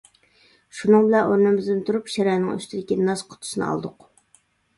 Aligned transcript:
شۇنىڭ 0.77 1.03
بىلەن 1.07 1.29
ئورنىمىزدىن 1.33 1.83
تۇرۇپ 1.89 2.09
شىرەنىڭ 2.15 2.57
ئۈستىدىكى 2.57 2.99
ناس 3.11 3.25
قۇتىسىنى 3.29 3.67
ئالدۇق. 3.69 4.11